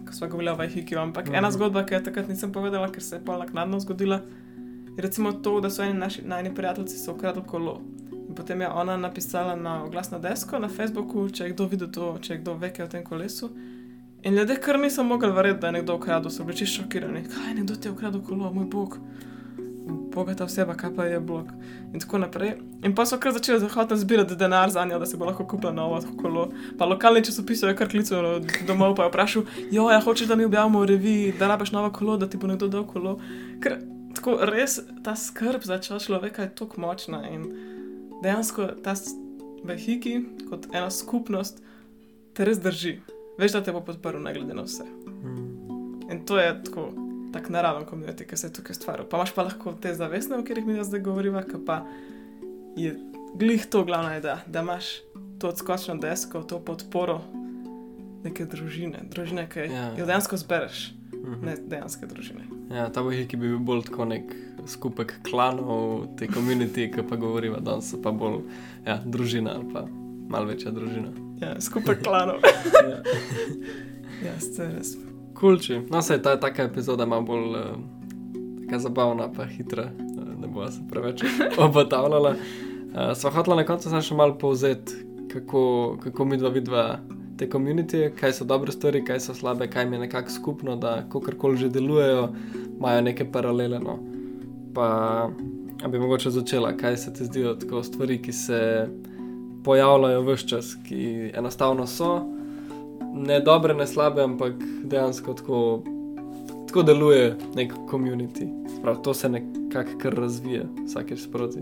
[0.07, 0.95] ko smo govorili o Vajhiki.
[0.95, 4.19] Ampak mm ena zgodba, ki jo takrat nisem povedala, ker se je pa naknadno zgodila,
[4.97, 7.81] je recimo to, da so eni naši najni prijatelji ukradli kolo.
[8.29, 12.17] In potem je ona napisala na oglasno desko na Facebooku, če je kdo videl to,
[12.21, 13.49] če je kdo ve, kaj je o tem kolesu.
[14.23, 17.23] In ljudje kar niso mogli verjeti, da je nekdo ukradel, so bili čisto šokirani.
[17.23, 18.99] Kaj, nekdo ti je ukradel kolo, moj bog
[19.87, 21.51] bogata oseba, kaj pa je blok.
[21.93, 22.55] In tako naprej.
[22.83, 25.71] In pa so kar začeli zahodno zbirati denar za njo, da se bo lahko kupila
[25.73, 26.49] novo kolo.
[26.77, 30.45] Pa lokalni časopis je kar klical domov, pa je vprašal, jo, ja, hočeš, da mi
[30.45, 33.19] objavimo v reviji, da rabiš novo kolo, da ti bo nekdo dal kolo.
[33.63, 33.79] Ker
[34.15, 37.45] tako res ta skrb za človeka je tako močna in
[38.23, 38.95] dejansko ta
[39.63, 41.61] vehiki kot ena skupnost
[42.33, 42.99] te res drži.
[43.37, 44.85] Veš, da te bo podprl, ne glede na vse.
[45.05, 46.07] Hmm.
[46.11, 46.89] In to je tako
[47.33, 49.05] tako naraven komunit, ki se tukaj ustvarja.
[49.09, 51.81] Pa imaš pa lahko te zavestne, o katerih mi zdaj govorimo, ki pa
[52.77, 52.95] je
[53.35, 54.85] glih to glavno, je, da, da imaš
[55.39, 57.21] to odskočno desko, to podporo
[58.23, 59.89] neke družine, družine, ki ja.
[59.97, 61.45] jo dejansko zbereš, mhm.
[61.45, 62.47] ne dejansko družine.
[62.73, 64.33] Ja, ta boj, ki bi bil bolj kot nek
[64.67, 68.41] skupek klanov, te komuniti, ki pa govorijo, da so pa bolj
[68.85, 69.85] ja, družina ali pa
[70.27, 71.13] malce večja družina.
[71.41, 72.43] Ja, skupek klanov.
[72.91, 72.99] ja,
[74.25, 74.97] ja ste res.
[75.39, 75.81] Kulči.
[75.89, 80.71] No, se je ta taka epizoda malo bolj uh, zabavna, pa hitra, uh, ne bo
[80.71, 81.23] se preveč
[81.67, 82.29] obotavljala.
[82.29, 84.93] Uh, Sva hotela na koncu še malo povzeti,
[85.31, 86.99] kako, kako mi dva vidva
[87.37, 91.03] te komunitije, kaj so dobre stvari, kaj so slabe, kaj mi je nekako skupno, da
[91.11, 92.29] kakorkoli že delujejo,
[92.77, 93.79] imajo neke paralele.
[93.79, 93.99] No.
[94.73, 95.29] Pa
[95.89, 98.87] bi mogoče začela, kaj se ti zdijo tako stvari, ki se
[99.63, 102.36] pojavljajo v vse čas, ki enostavno so
[103.17, 104.53] ne dobre, ne slabe, ampak
[104.83, 105.83] dejansko tako,
[106.67, 108.49] tako deluje nek komunity.
[109.03, 111.59] To se nekako kar razvija, vsakeč sproti.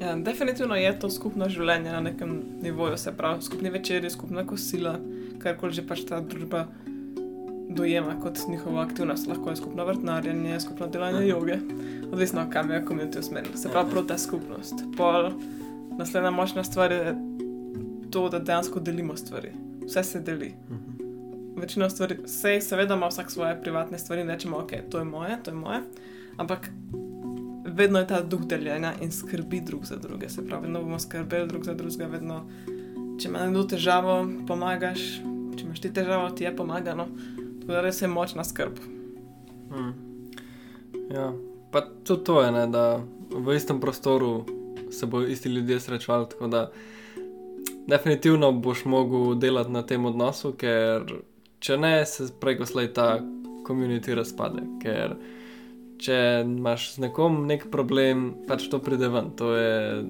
[0.00, 4.98] Ja, definitivno je to skupno življenje na nekem nivoju, se pravi, skupni večerji, skupna kosila,
[5.40, 6.66] karkoli že pač ta družba
[7.74, 11.58] dojema kot njihovo aktivnost, lahko je skupno vrtnarjenje, skupno delanje joge,
[12.12, 13.56] odvisno od kam je komunity usmerjen.
[13.56, 14.84] Se pravi, prav ta skupnost.
[14.96, 15.30] Pol,
[15.98, 17.14] naslednja močna stvar je
[18.10, 19.54] to, da dejansko delimo stvari
[19.86, 20.54] vse se deli.
[20.70, 21.04] Mhm.
[21.56, 25.50] Večina stvari, vse, seveda ima vsak svoje privatne stvari rečemo, ok, to je moje, to
[25.50, 25.80] je moje.
[26.36, 26.70] Ampak
[27.64, 30.28] vedno je ta duh deljenja in skrbi drug za druge.
[30.28, 32.44] Se pravi, vedno bomo skrbeli drug za drugega, vedno,
[33.20, 35.00] če ima nekdo težavo, pomagaš,
[35.56, 37.06] če imaš ti težavo, ti je pomagano.
[37.60, 38.78] Tako da res je močna skrb.
[39.70, 39.94] Hmm.
[41.10, 41.32] Ja,
[41.70, 44.44] pa tudi to je, ne, da v istem prostoru
[44.90, 46.26] se bodo isti ljudje srečevali
[47.86, 51.06] definitivno boš mogel delati na tem odnosu, ker
[51.64, 53.18] če ne, se preko slej ta
[53.66, 54.64] komunity razpade.
[54.82, 55.16] Ker
[56.04, 60.04] če imaš z nekom nek problem, pač to pride ven, to je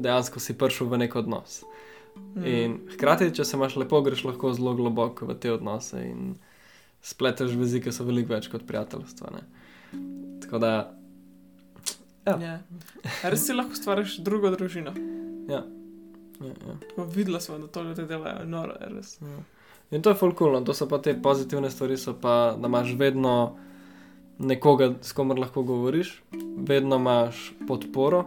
[0.00, 1.62] dejansko si prišel v nek odnos.
[2.36, 2.44] Mm.
[2.46, 6.36] In hkrati, če se imaš lepo, greš lahko zelo globoko v te odnose in
[7.02, 9.34] spleteš vezi, ki so veliko več kot prijateljstva.
[9.34, 9.42] Ne?
[10.44, 10.72] Tako da.
[12.28, 12.36] Ja.
[12.36, 12.58] Yeah.
[13.32, 14.92] Res si lahko stvariš drugo družino.
[15.50, 15.64] Ja.
[16.40, 16.54] Ja,
[16.96, 17.04] ja.
[17.04, 19.18] Videla sem, da to ljudje delajo, noro je res.
[19.20, 19.42] Ja.
[19.90, 23.56] In to je fulkulno, to so pa te pozitivne stvari, pa, da imaš vedno
[24.38, 26.22] nekoga, s komer lahko govoriš,
[26.56, 28.24] vedno imaš podporo,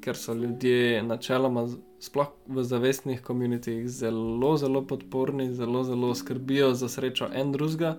[0.00, 1.68] ker so ljudje načeloma,
[2.00, 7.96] sploh v zavestnih komunitih, zelo, zelo podporni, zelo, zelo skrbijo za srečo en drugega.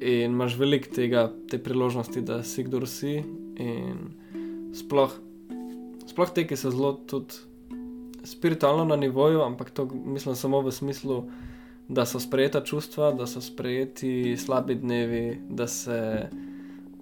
[0.00, 3.20] In imaš veliko tega, te priložnosti, da si kdo si.
[3.62, 5.14] In sploh,
[6.10, 7.51] sploh te, ki so zelo tudi
[8.24, 11.24] spiritualno na nivoju, ampak to mislim samo v smislu,
[11.88, 16.28] da so sprejeta čustva, da so sprejeti slabi dnevi, da se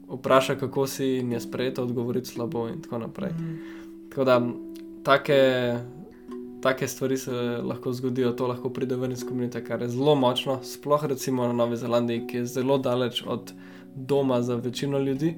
[0.09, 3.31] vpraša, kako si in je sprejeta odgovoriti slabo in tako naprej.
[3.31, 3.59] Mm.
[4.09, 4.43] Tako da
[5.03, 5.77] take
[6.61, 7.33] take stvari se
[7.65, 10.59] lahko zgodijo, to lahko pride ven iz komunite, kar je zelo močno.
[10.63, 13.53] Sploh recimo na Novi Zelandiji, ki je zelo daleč od
[13.95, 15.35] doma za večino ljudi.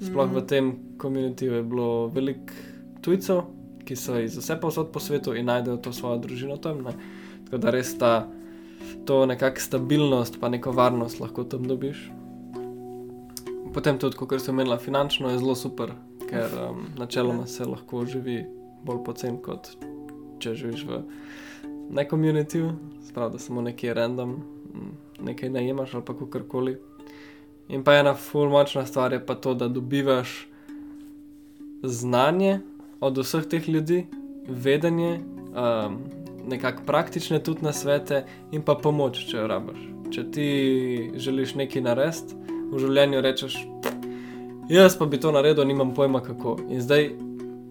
[0.00, 2.52] Sploh mm v tem komunitiju je bilo veliko
[3.00, 3.40] tujcev,
[3.84, 6.82] ki so iz vse posod po svetu in najdejo to svojo družino tam.
[6.86, 6.94] Ne?
[7.44, 8.28] Tako da res ta,
[9.06, 12.10] to nekakšna stabilnost, pa neko varnost lahko tam dobiš.
[13.74, 15.92] Potem tudi, kot sem omenila, finančno je zelo super,
[16.26, 18.42] ker um, načeloma se lahko živi
[18.86, 19.70] bolj pocen, kot
[20.42, 21.02] če živiš v
[21.94, 22.72] nekomunitiju,
[23.08, 24.36] spravi, da samo nekaj random,
[25.22, 26.78] nekaj najemaš ali pa kakorkoli.
[27.70, 30.48] In pa ena fulmočna stvar je pa to, da dobivaš
[31.82, 32.60] znanje
[33.00, 34.06] od vseh teh ljudi,
[34.48, 35.98] vedenje, um,
[36.48, 39.80] nekako praktične tudi na svete in pa pomoč, če jo rabiš.
[40.10, 40.46] Če ti
[41.14, 42.36] želiš nekaj narediti
[42.70, 43.58] v življenju, rečeš,
[44.70, 46.56] jaz pa bi to naredil, nimam pojma kako.
[46.70, 47.10] In zdaj,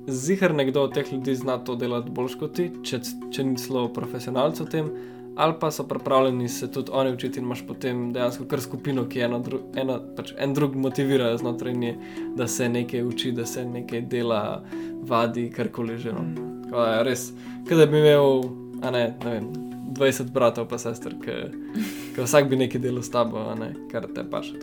[0.08, 3.02] zihar nekdo od teh ljudi zna to delati bolj kot ti, če,
[3.34, 4.92] če ni celo profesionalc v tem
[5.40, 9.22] ali pa so pripravljeni se tudi oni učiti in imaš potem dejansko kar skupino, ki
[9.22, 11.94] eno, dru, eno pač en drug motivira znotraj nje,
[12.36, 14.64] da se nekaj uči, da se nekaj dela,
[15.02, 16.12] vadi, karkoli že.
[16.12, 16.22] No.
[16.22, 16.74] Mm.
[16.74, 17.30] Je, res,
[17.70, 18.44] da bi imel
[18.92, 19.48] ne, ne vem,
[19.96, 24.60] 20 bratov pa sester, ki vsak bi nekaj delal s tabo, ne, kar te paše.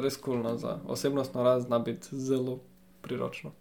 [0.00, 2.62] Res kulno za osebnostno rast, zna biti zelo
[3.04, 3.52] priročno.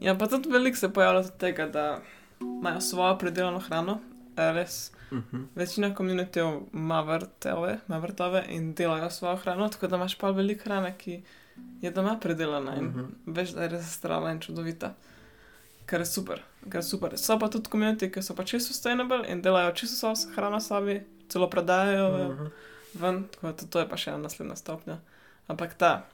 [0.00, 2.00] Ja, pa tudi veliko se pojavlja od tega, da
[2.40, 4.00] imajo svojo predelano hrano,
[4.36, 4.92] res.
[5.10, 5.36] Uh mhm.
[5.36, 5.46] -huh.
[5.54, 10.64] Večina komunitev ima vrtove, ima vrtove in delajo svojo hrano, tako da imaš pa veliko
[10.64, 11.22] hrane, ki
[11.80, 13.00] je doma predelana in uh mhm.
[13.00, 13.34] -huh.
[13.36, 14.94] veš, da je res zdrava in čudovita.
[15.86, 17.18] Kar je super, kar je super.
[17.18, 21.02] So pa tudi komunitete, ki so pa čisto sustainable in delajo čisto svojo hrano sami,
[21.28, 22.50] celo prodajajo uh -huh.
[22.94, 24.98] ven, tako da to je pa še ena naslednja stopnja.
[25.46, 26.06] Ampak ta,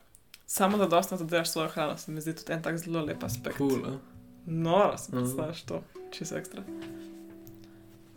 [0.47, 3.59] samo da dostno delaš svojo hrano, se mi zdi tudi en tak zelo lep aspekt.
[3.59, 3.99] Cool, eh?
[4.47, 5.27] no, sem uh -huh.
[5.35, 6.63] znaš to, čisto ekstra.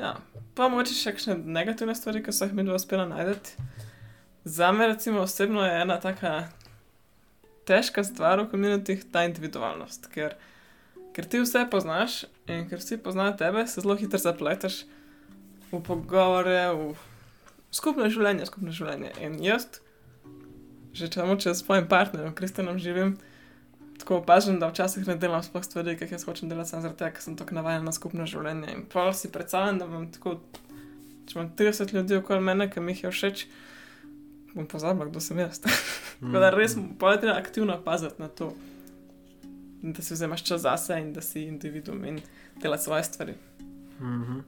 [0.02, 0.16] Ja.
[0.58, 3.54] Pa moče še kakšne negativne stvari, ki so jih mi dva uspela najti.
[4.44, 6.50] Za me, recimo, osebno je ena taka
[7.70, 10.10] težka stvar v komunitih ta individualnost.
[10.14, 10.34] Ker,
[11.14, 14.82] ker ti vse poznaš in ker vsi poznajo tebe, se zelo hitro zapleteš
[15.70, 16.96] v pogovore, v
[17.72, 19.14] skupno življenje, skupno življenje.
[19.22, 19.70] In jaz,
[20.98, 23.20] že če samo če s svojim partnerjem, Kristjanom, živim
[24.02, 27.22] tako opažam, da včasih ne delam sploh stvari, ki jih hočem delati, zaradi tega, ker
[27.22, 28.74] sem tako navaden na skupno življenje.
[28.74, 30.40] In pa si predstavljam, da imam tako,
[31.30, 33.46] če imam 30 ljudi okoli mene, ki mi jih je všeč,
[34.56, 35.62] bom pozabil, kdo sem jaz.
[36.20, 38.52] tako da res morate aktivno paziti na to,
[39.82, 42.22] da si vzameš čas zase in da si individuum in
[42.62, 43.38] delati svoje stvari.
[44.00, 44.42] Mm -hmm.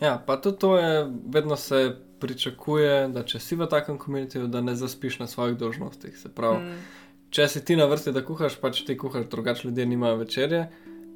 [0.00, 4.60] Ja, pa tudi to je, vedno se pričakuje, da če si v takem komunitiju, da
[4.60, 6.18] ne zaspiš na svojih dožnostih.
[6.18, 6.58] Se pravi.
[6.58, 7.01] Mm
[7.32, 10.66] če si ti na vrsti, da kuhaš, pač ti kuhaš, drugače ljudje nimajo večerje.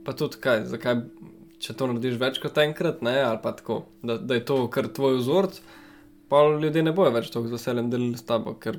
[0.06, 1.02] Pa tudi kaj, zakaj,
[1.62, 4.88] če to narediš več kot enkrat, ne, ali pa tako, da, da je to kar
[4.96, 5.58] tvoj vzorc,
[6.30, 8.78] pa ljudje ne bojo več tako z veseljem delili s tabo, ker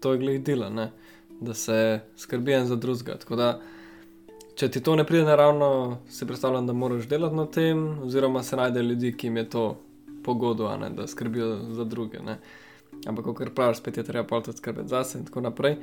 [0.00, 0.88] to je glih dela, ne,
[1.40, 1.76] da se
[2.20, 3.18] skrbi en za drugega.
[3.24, 3.50] Tako da,
[4.56, 8.56] če ti to ne pride naravno, si predstavljam, da moraš delati na tem, oziroma se
[8.60, 9.66] najde ljudi, ki jim je to
[10.24, 12.22] pogodo, ne, da skrbijo za druge.
[12.24, 12.38] Ne.
[13.08, 15.76] Ampak, kot praviš, spet je treba pa tudi skrbeti zase in tako naprej.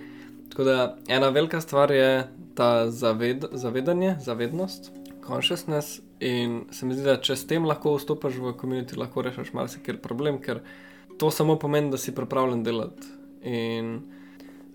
[0.49, 4.91] Tako da ena velika stvar je ta zaved, zavedanje, zavednost,
[5.27, 6.01] consciousness.
[6.19, 9.99] In se mi zdi, da če s tem lahko vstopiš v komunit, lahko rešiš marsikaj
[10.01, 10.63] problem, ker
[11.21, 13.11] to samo pomeni, da si pripravljen delati.
[13.45, 13.99] In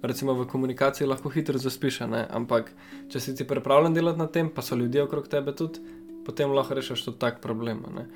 [0.02, 2.70] recimo v komunikaciji lahko hitro zaspiš, ampak
[3.10, 5.82] če si ti pripravljen delati na tem, pa so ljudje okrog tebe tudi,
[6.26, 7.82] potem lahko rešiš tudi tak problem.
[7.96, 8.06] Ne?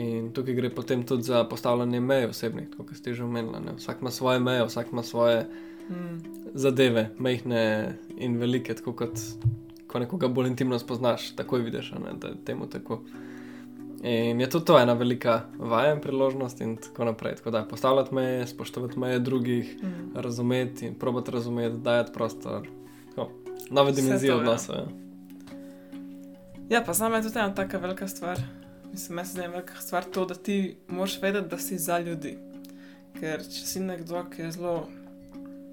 [0.00, 3.76] In tukaj gre potem tudi za postavljanje meje osebnih, kot ste že omenili.
[3.76, 5.44] Vsak ima svoje meje, vsak ima svoje
[5.90, 6.18] mm.
[6.54, 7.62] zadeve, majhne
[8.18, 9.18] in velike, tako kot
[9.90, 13.00] ko nekoga bolj intimno spoznaš, takoj vidiš, ne, da je temu tako.
[14.02, 17.34] In je tudi to ena velika vaja in priložnost, in tako naprej.
[17.36, 20.16] Tako da postavljati meje, spoštovati meje drugih, mm.
[20.16, 22.68] razumeti in probati razumeti, dajati prostor.
[23.08, 23.30] Tako,
[23.70, 24.36] nove dimenzije ja.
[24.36, 24.72] odnosa.
[24.72, 24.86] Ja.
[26.68, 28.40] ja, pa znamo je tudi ena tako velika stvar.
[28.92, 32.38] Mislim, da je zelo velika stvar to, da ti moraš vedeti, da si za ljudi.
[33.20, 34.88] Ker če si nekdo, ki je zelo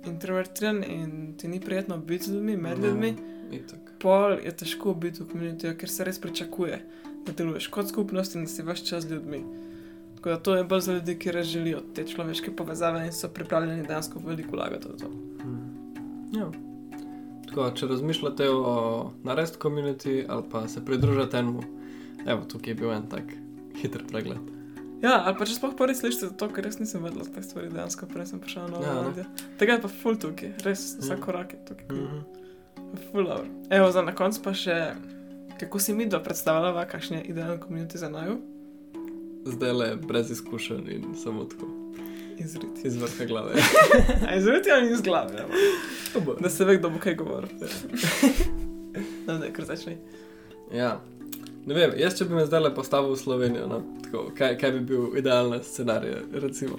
[0.09, 3.15] introvertiran in ti ni prijetno biti z ljudmi, med no, ljudmi,
[3.99, 6.81] pol je težko biti v komunitiju, ker se res pričakuje,
[7.25, 9.43] da deluješ kot skupnost in da si vaš čas z ljudmi.
[10.15, 13.29] Tako da to je bolj za ljudi, ki res želijo te človeške povezave in so
[13.29, 15.11] pripravljeni dejansko veliko vlagati v to.
[15.41, 15.67] Hmm.
[16.33, 16.51] Ja.
[17.47, 21.63] Tako, če razmišljate o narestu komunitiji ali pa se pridružite enemu,
[22.25, 23.33] evo, tukaj je bil en tak
[23.81, 24.56] hiter pregled.
[25.01, 28.09] Ja, ali pa če sploh prvi slišiš to, ker res nisem vedela te stvari, dejansko
[28.09, 29.25] prej sem prišla na novo ja, radio.
[29.59, 31.25] Tega je pa full tukaj, res vsak mm.
[31.25, 31.91] korak je tukaj.
[31.91, 33.03] Mm -hmm.
[33.11, 33.45] Full hour.
[33.69, 34.95] Evo, za na koncu pa še
[35.59, 38.37] Kako si mi dva predstavljava, kakšen je idealen komunit za naju?
[39.45, 41.67] Zdaj le brez izkušenj in samo tako.
[42.37, 42.87] Izriti.
[42.87, 43.53] Iz vrha glave.
[44.27, 45.45] A izriti ali iz glave?
[46.41, 47.49] Da se ve, kdo bo kaj govoril.
[49.27, 49.97] no, ne, kar začne.
[50.73, 51.01] Ja.
[51.67, 54.71] Ne vem, jaz če bi me zdaj le postavil v Slovenijo, no, tako, kaj, kaj
[54.77, 56.77] bi bil idealen scenarij, recimo.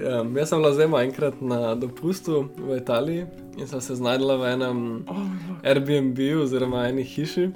[0.00, 3.26] Um, jaz sem bila zdaj enkrat na dopustu v Italiji
[3.60, 5.28] in sem se znašla v enem Oh.
[5.62, 7.50] Airbnb oziroma eni hiši,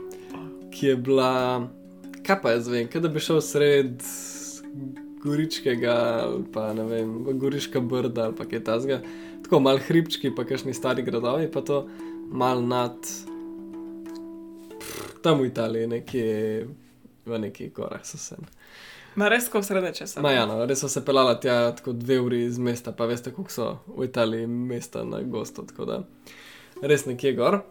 [0.70, 1.66] ki je bila,
[2.22, 4.06] kaj pa jaz vem, kaj da bi šel sred
[5.24, 5.98] Goričkega
[6.28, 9.00] ali pa ne vem, Goriška brda ali pa kaj tasga.
[9.42, 11.86] Tako mal hribčki, pa kakšni stari gradovi, pa to
[12.30, 13.00] mal nad
[15.24, 16.30] tam v Italiji, nekje
[17.24, 18.36] v nekih gorah so se.
[19.14, 20.22] Ma res tako srednje česa.
[20.22, 23.32] Ma ja, no, res so se pelala tja tako dve uri iz mesta, pa veste,
[23.32, 26.00] koliko so v Italiji mesta na gostu, tako da
[26.82, 27.62] res nekje gor.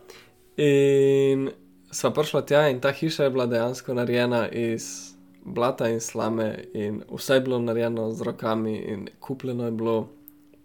[0.57, 1.49] In
[1.93, 5.13] sva prišla tja in ta hiša je bila dejansko narejena iz
[5.45, 9.97] blata in slame in vse je bilo narejeno z rokami in kupljeno je bilo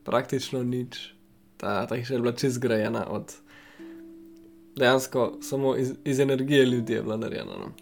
[0.04, 1.12] praktično nič.
[1.56, 3.34] Ta, ta hiša je bila čist zgrajena od
[4.78, 7.58] dejansko samo iz, iz energije ljudi je bila narejena.
[7.58, 7.72] No.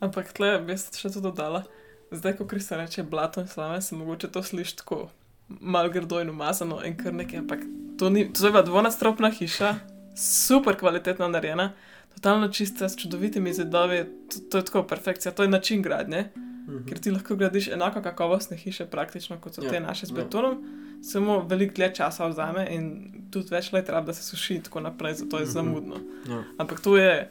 [0.00, 1.64] Ampak tle bi se še to dodala.
[2.10, 5.08] Zdaj, ko se reče blato in slame, se mogoče to sliši tako
[5.48, 7.38] malo grdo in umazano in kar nekaj.
[7.38, 7.60] Ampak
[7.98, 9.74] to, ni, to je bila dvonastropna hiša,
[10.16, 11.72] super kvalitetno narejena,
[12.14, 16.28] totalno čista, s čudovitimi zidovi, to, to je tako perfekcija, to je način gradnje.
[16.86, 20.16] Ker ti lahko gradiš enako kakovostne hiše, praktično kot so Ja, te naše z ja.
[20.16, 20.58] betonom,
[21.02, 22.90] samo veliko dlje časa vzame in
[23.30, 25.50] tudi več let rab, da se suši in tako naprej, zato je Mhm.
[25.50, 25.96] zamudno.
[26.26, 26.42] Ja.
[26.58, 27.30] Ampak to je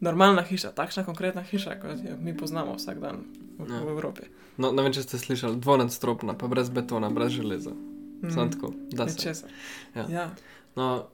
[0.00, 3.16] normalna hiša, takšna konkretna hiša, kot jo mi poznamo vsak dan
[3.58, 3.78] v, Ja.
[3.78, 4.22] v Evropi.
[4.56, 7.70] No, ne vem, če ste slišali, dvonadstropna, pa brez betona, brez železa.
[7.70, 8.30] Mhm.
[8.30, 9.14] Sam tako, da se.
[9.16, 9.46] Nečesa.
[9.94, 10.06] Ja.
[10.10, 10.30] Ja.
[10.76, 11.06] No,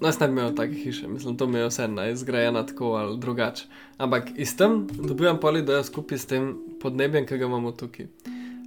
[0.00, 3.64] jaz ne bi imel take hiše, mislim, to mi je vse izgrajena tako ali drugače.
[3.98, 8.06] Ampak iz tem dobivam poli, da je skupaj s tem podnebjem, ki ga imamo tukaj.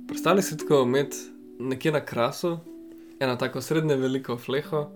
[0.08, 1.18] Predstavljaj si tako imeti
[1.60, 2.58] nekje na krasu,
[3.20, 4.90] ena tako srednje veliko fleho,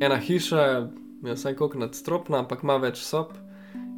[0.00, 0.88] ena hiša,
[1.22, 3.36] je vsaj koliko nadstropna, ampak ima več sob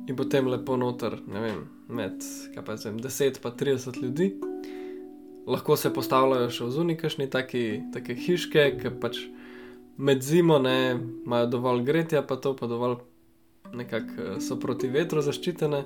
[0.09, 2.25] in potem lepo noter, ne vem, med,
[2.65, 4.35] pa jaz vem, 10 pa 30 ljudi.
[5.47, 9.21] Lahko se postavljajo še v zunaj, kakšni taki, take hiške, ki pač
[9.97, 12.97] med zimo ne imajo dovolj gretja, pa to pa dovolj
[13.75, 15.85] nekako eh, so proti vetru zaščitene.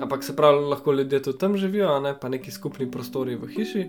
[0.00, 3.84] Ampak se pravi, lahko ljudje tudi tam živijo, ne pa neki skupni prostori v hiši.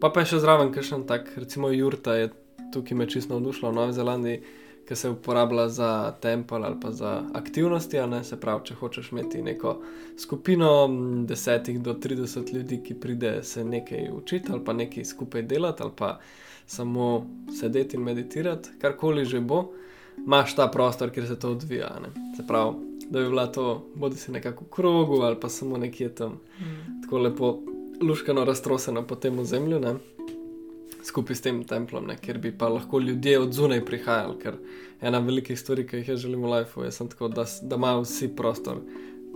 [0.00, 2.28] Pa pa je še zraven, kakšen tak, recimo Jurta je
[2.72, 4.42] tukaj me čisto navdušila v Novi Zelandiji,
[4.88, 9.42] ki se uporablja za tempel ali pa za aktivnosti, ne se pravi, če hočeš imeti
[9.42, 9.76] neko
[10.18, 15.42] skupino m, desetih do 30 ljudi, ki pride se nekaj učiti ali pa nekaj skupaj
[15.42, 16.18] delati ali pa
[16.66, 17.26] samo
[17.60, 19.70] sedeti in meditirati, karkoli že bo,
[20.26, 21.88] imaš ta prostor, kjer se to odvija.
[22.02, 22.08] Ne?
[22.36, 22.74] Se pravi,
[23.10, 27.02] da bi bila to bodi si nekako v krogu ali pa samo nekje tam Mm.
[27.02, 27.58] tako lepo
[28.02, 29.94] luškano raztroseno po tem ozemlju, ne?
[31.04, 32.16] Skupaj s tem templom, ne?
[32.20, 34.58] kjer bi pa lahko ljudje od zunaj prihajali, ker
[35.00, 38.02] ena velikih stvari, ki jih jaz želim v lifeu, je sem tako, da, da imajo
[38.06, 38.80] vsi prostor,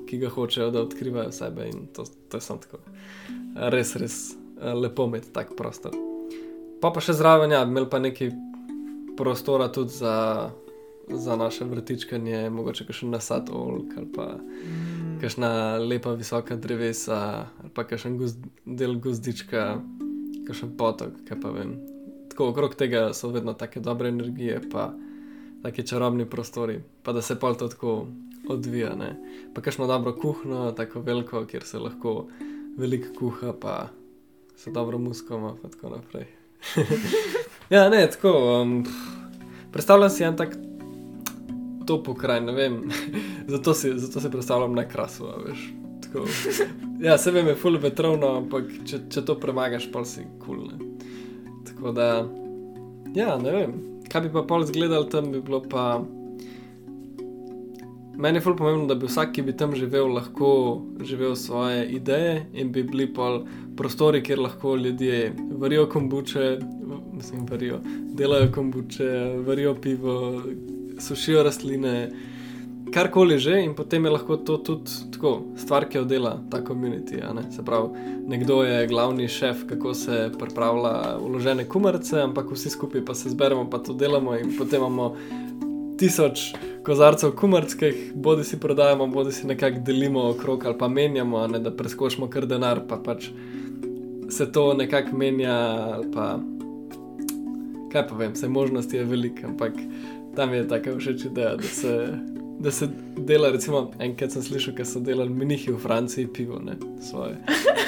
[0.09, 2.83] ki ga hočejo, da odkrivajo sebe in to, to je sem tako.
[3.75, 5.95] Res, res eh, lepo imeti tak prostor.
[6.83, 8.33] Pa pa še zraven, ja, imeli pa nekaj
[9.17, 10.51] prostora tudi za,
[11.09, 14.33] za naše vrtičkanje, mogoče še nasad olk ali pa
[15.13, 15.21] Mm.
[15.21, 19.81] kakšna lepa visoka drevesa, ali pa kakšen gozd, del gozdička,
[20.53, 21.79] kakšen potok, kaj pa vem.
[22.33, 24.93] Tako okrog tega so vedno take dobre energije, pa
[25.63, 28.07] taki čarobni prostori, pa da se pol to tako
[28.49, 28.95] odvija.
[28.97, 29.17] Ne?
[29.55, 32.27] Pa kakšno dobro kuhno, tako veliko, kjer se lahko
[32.77, 33.89] veliko kuha, pa
[34.57, 36.29] se dobro muskoma, pa tako naprej.
[37.75, 38.33] ja, ne, tako.
[38.63, 38.85] Um,
[39.73, 40.57] predstavljam si en tak
[41.87, 42.83] top pokraj, ne vem.
[43.55, 45.82] zato, si, zato si predstavljam na krasu, veš.
[46.13, 46.27] Tako.
[47.03, 50.69] Ja, se vem, je full vetrovno, ampak če, če to premagaš, pa si kul.
[50.69, 50.93] Cool,
[51.67, 52.09] Tako da,
[53.15, 53.73] ja, ne vem.
[54.13, 56.03] Kaj bi pa pol zgledal tam, bi bilo pa.
[58.23, 60.53] Meni je fully pomembno, da bi vsak, ki bi tam živel, lahko
[61.03, 63.41] živel svoje ideje in bi bili pol
[63.77, 66.59] prostori, kjer lahko ljudje varijo kombuče,
[67.17, 67.81] mislim, varijo,
[68.15, 69.09] delajo kombuče,
[69.47, 70.43] varijo pivo,
[71.01, 71.97] sušijo rastline,
[72.93, 77.21] karkoli že, in potem je lahko to tudi tako, stvar, ki jo dela ta komunity.
[77.35, 77.49] ne.
[77.53, 77.89] Se pravi,
[78.29, 83.71] nekdo je glavni šef, kako se pripravlja uložene kumarce, ampak vsi skupaj pa se zberemo,
[83.71, 85.17] pa to delamo in potem imamo
[85.99, 86.53] tisoč
[86.85, 91.71] kozarcev kumarskih, bodi si prodajamo, bodi si nekako delimo okrog ali pa menjamo, ne da
[91.71, 93.31] preskočimo kar denar, pa pač
[94.29, 95.55] se to nekako menja
[95.95, 96.39] ali pa.
[97.93, 99.77] Kaj pa vem, vse možnosti je veliko, ampak
[100.37, 101.93] tam je tako všeč ideja, da se
[102.63, 106.77] da se dela, recimo, enkrat sem slišal, da so delali minihi v Franciji pivo, ne
[107.03, 107.37] svoje.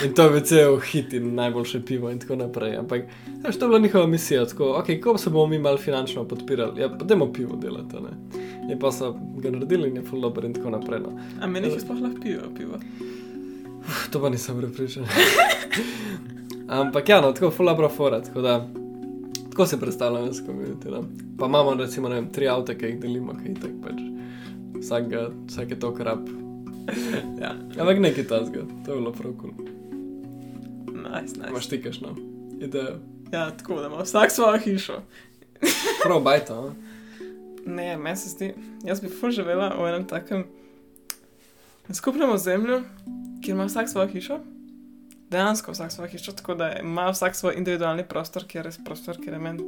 [0.04, 2.76] In to je cel hit in najboljše pivo in tako naprej.
[2.76, 3.04] Ampak,
[3.44, 6.80] veš, to je bila njihova misija, tako, ok, ko se bomo mi malo finančno podpirali,
[6.80, 8.40] ja, pa dajmo pivo delati, ne.
[8.72, 11.00] In pa so ga naredili in je full dobro in tako naprej.
[11.00, 11.18] No.
[11.40, 12.80] A meni jih sploh lahko pivo, pivo.
[13.80, 15.04] Uf, to pa nisem prepričan.
[16.80, 18.68] Ampak ja, no, tako full dobro fora, tako da.
[19.50, 20.88] Tako se predstavljam, da komuniti.
[20.90, 21.04] No.
[21.38, 24.13] Pa imamo, recimo, vem, tri avto, ki jih delimo, ki jih tako pač.
[24.80, 25.04] Vsak,
[25.46, 26.18] vsak je to krap.
[27.42, 27.54] ja.
[27.78, 29.50] Ampak nekaj tasga, to je bilo prav kul.
[29.56, 29.68] Cool.
[30.94, 31.50] Nice, nice.
[31.50, 32.16] Imaš tikaš, no,
[32.60, 32.98] idejo.
[33.32, 35.02] Ja, tako da ima vsak svojo hišo.
[36.04, 36.74] prav bajta, no.
[37.66, 38.54] Ne, meni se zdi,
[38.84, 40.44] jaz bi full živela v enem takem
[41.92, 42.82] skupnem ozemlju,
[43.44, 44.38] kjer ima vsak svojo hišo.
[45.30, 49.16] Dejansko vsak svojo hišo, tako da ima vsak svoj individualni prostor, kjer je res prostor,
[49.16, 49.66] kjer je meni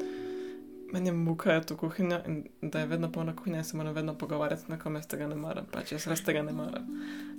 [0.92, 4.14] men muka je to kuhinja in da je vedno polna kuhinja in se moram vedno
[4.18, 6.86] pogovarjati z nekom, jaz tega ne maram, pač jaz res tega ne maram.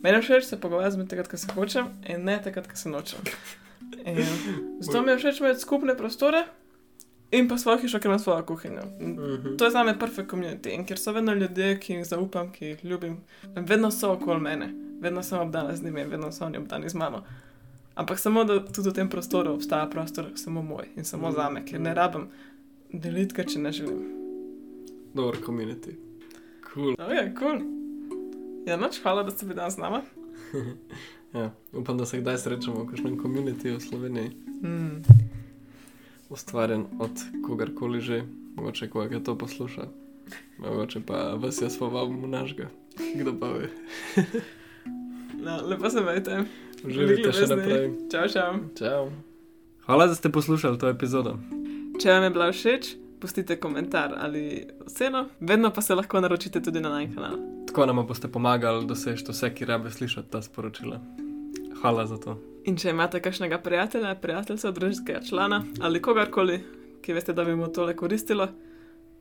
[0.03, 2.75] Meni je všeč se pogovarjati z njim takrat, ko se hočem in ne takrat, ko
[2.75, 3.19] se nočem.
[4.05, 4.23] In
[4.79, 6.45] zato mi je všeč imeti skupne prostore.
[7.31, 8.83] In pa svojo hišo, ki ima svojo kuhinjo.
[8.99, 9.57] Uh -huh.
[9.57, 10.75] To je za me perfekt komunity.
[10.75, 13.17] In ker so vedno ljudje, ki jih zaupam, ki jih ljubim,
[13.55, 17.23] vedno so okoli mene, vedno sem obdana z njimi, vedno so oni obdani z mano.
[17.95, 21.35] Ampak samo da tudi v tem prostoru obstaja prostor, samo moj in samo uh -huh.
[21.35, 22.29] za me, ker ne rabim
[22.93, 24.03] deliti, kaj če ne želim.
[25.13, 25.95] Dobro, komunity.
[26.67, 26.95] Cool.
[26.99, 27.63] Oh, ja, cool.
[28.67, 30.03] Ja, noč hvala, da ste bili danes z nami.
[31.38, 34.35] ja, upam, da se kdaj srečamo v kakšnem komunity v Sloveniji.
[34.61, 35.27] Mm
[36.29, 37.11] ustvarjen od
[37.47, 38.23] kogarkoli že,
[38.55, 39.88] mogoče koga to posluša.
[40.57, 42.67] Mogoče pa vas jaz povabim v našega,
[43.15, 43.69] kdo pa ve.
[45.45, 46.43] no, lepo se vejte.
[46.88, 47.88] Živite še naprej.
[48.11, 48.51] Čau, čau.
[48.75, 49.03] čau.
[49.88, 51.38] Hvala, da ste poslušali to epizodo.
[51.97, 52.87] Če vam je bila všeč,
[53.17, 57.39] pustite komentar ali vseeno, vedno pa se lahko naročite tudi na naš kanal.
[57.67, 60.99] Tako nam boste pomagali doseči vse, ki rabe slišati ta sporočila.
[61.81, 62.35] Hvala za to.
[62.69, 66.59] In če imate kakšnega prijatelja, prijatelja, družinskega člana ali kogarkoli,
[67.01, 68.47] ki veste, da bi mu tole koristilo,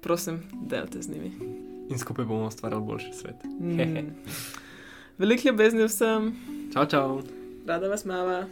[0.05, 1.33] prosim, delite z njimi.
[1.89, 3.49] In skupaj bomo ustvarjali boljši svet.
[3.57, 4.12] Mm.
[5.18, 6.35] Veliko ljubezni vsem.
[6.74, 7.20] Čau, čau.
[7.66, 8.45] Rada vas mava.